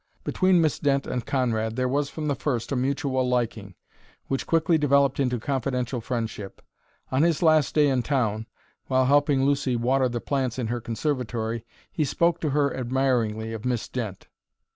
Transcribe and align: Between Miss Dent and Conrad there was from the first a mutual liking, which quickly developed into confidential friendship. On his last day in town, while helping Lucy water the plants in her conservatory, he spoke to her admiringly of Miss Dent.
Between 0.23 0.59
Miss 0.59 0.79
Dent 0.79 1.05
and 1.05 1.27
Conrad 1.27 1.75
there 1.75 1.87
was 1.87 2.09
from 2.09 2.27
the 2.27 2.33
first 2.33 2.71
a 2.71 2.75
mutual 2.75 3.29
liking, 3.29 3.75
which 4.29 4.47
quickly 4.47 4.75
developed 4.79 5.19
into 5.19 5.39
confidential 5.39 6.01
friendship. 6.01 6.59
On 7.11 7.21
his 7.21 7.43
last 7.43 7.75
day 7.75 7.87
in 7.87 8.01
town, 8.01 8.47
while 8.87 9.05
helping 9.05 9.45
Lucy 9.45 9.75
water 9.75 10.09
the 10.09 10.19
plants 10.19 10.57
in 10.57 10.69
her 10.69 10.81
conservatory, 10.81 11.63
he 11.91 12.03
spoke 12.03 12.41
to 12.41 12.49
her 12.49 12.75
admiringly 12.75 13.53
of 13.53 13.63
Miss 13.63 13.87
Dent. 13.87 14.27